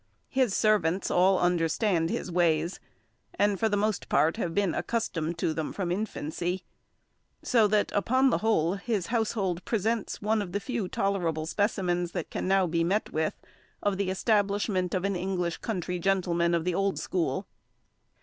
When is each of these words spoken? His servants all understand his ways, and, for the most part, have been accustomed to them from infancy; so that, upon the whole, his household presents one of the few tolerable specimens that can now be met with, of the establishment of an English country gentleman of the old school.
His 0.31 0.55
servants 0.55 1.11
all 1.11 1.37
understand 1.37 2.09
his 2.09 2.31
ways, 2.31 2.79
and, 3.35 3.59
for 3.59 3.69
the 3.69 3.77
most 3.77 4.09
part, 4.09 4.37
have 4.37 4.55
been 4.55 4.73
accustomed 4.73 5.37
to 5.37 5.53
them 5.53 5.71
from 5.71 5.91
infancy; 5.91 6.63
so 7.43 7.67
that, 7.67 7.91
upon 7.91 8.31
the 8.31 8.39
whole, 8.39 8.73
his 8.77 9.05
household 9.13 9.63
presents 9.63 10.19
one 10.19 10.41
of 10.41 10.53
the 10.53 10.59
few 10.59 10.87
tolerable 10.87 11.45
specimens 11.45 12.13
that 12.13 12.31
can 12.31 12.47
now 12.47 12.65
be 12.65 12.83
met 12.83 13.11
with, 13.13 13.35
of 13.83 13.97
the 13.97 14.09
establishment 14.09 14.95
of 14.95 15.05
an 15.05 15.15
English 15.15 15.57
country 15.57 15.99
gentleman 15.99 16.55
of 16.55 16.65
the 16.65 16.73
old 16.73 16.97
school. 16.97 17.45